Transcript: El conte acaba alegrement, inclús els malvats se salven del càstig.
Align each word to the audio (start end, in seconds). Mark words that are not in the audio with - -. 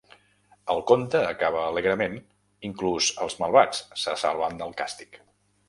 El 0.75 0.79
conte 0.91 1.21
acaba 1.33 1.61
alegrement, 1.65 2.17
inclús 2.71 3.11
els 3.27 3.39
malvats 3.45 3.85
se 4.07 4.19
salven 4.25 4.61
del 4.65 4.77
càstig. 4.85 5.25